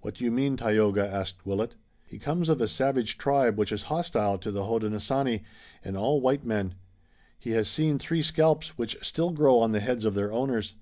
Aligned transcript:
"What 0.00 0.14
do 0.16 0.24
you 0.24 0.32
mean, 0.32 0.56
Tayoga?" 0.56 1.06
asked 1.08 1.46
Willet. 1.46 1.76
"He 2.04 2.18
comes 2.18 2.48
of 2.48 2.60
a 2.60 2.66
savage 2.66 3.16
tribe, 3.16 3.56
which 3.56 3.70
is 3.70 3.84
hostile 3.84 4.36
to 4.38 4.50
the 4.50 4.64
Hodenosaunee 4.64 5.44
and 5.84 5.96
all 5.96 6.20
white 6.20 6.44
men. 6.44 6.74
He 7.38 7.50
has 7.52 7.68
seen 7.68 8.00
three 8.00 8.22
scalps 8.22 8.76
which 8.76 8.96
still 9.02 9.30
grow 9.30 9.60
on 9.60 9.70
the 9.70 9.78
heads 9.78 10.04
of 10.04 10.16
their 10.16 10.32
owners." 10.32 10.74